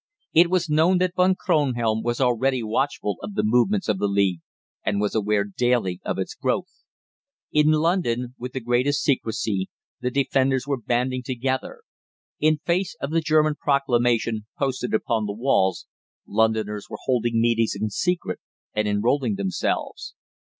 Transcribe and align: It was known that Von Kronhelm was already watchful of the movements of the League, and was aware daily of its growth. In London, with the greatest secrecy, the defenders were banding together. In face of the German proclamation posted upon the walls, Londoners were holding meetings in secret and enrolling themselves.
It 0.33 0.49
was 0.49 0.67
known 0.67 0.97
that 0.97 1.13
Von 1.15 1.35
Kronhelm 1.35 2.01
was 2.01 2.19
already 2.19 2.63
watchful 2.63 3.17
of 3.21 3.35
the 3.35 3.43
movements 3.45 3.87
of 3.87 3.99
the 3.99 4.07
League, 4.07 4.39
and 4.83 4.99
was 4.99 5.13
aware 5.13 5.43
daily 5.43 6.01
of 6.03 6.17
its 6.17 6.33
growth. 6.33 6.81
In 7.51 7.67
London, 7.73 8.33
with 8.39 8.53
the 8.53 8.61
greatest 8.61 9.03
secrecy, 9.03 9.69
the 9.99 10.09
defenders 10.09 10.65
were 10.65 10.81
banding 10.81 11.21
together. 11.21 11.81
In 12.39 12.57
face 12.65 12.95
of 12.99 13.11
the 13.11 13.21
German 13.21 13.53
proclamation 13.61 14.47
posted 14.57 14.95
upon 14.95 15.27
the 15.27 15.33
walls, 15.33 15.85
Londoners 16.27 16.87
were 16.89 16.97
holding 17.03 17.39
meetings 17.39 17.75
in 17.79 17.91
secret 17.91 18.39
and 18.73 18.87
enrolling 18.87 19.35
themselves. 19.35 20.15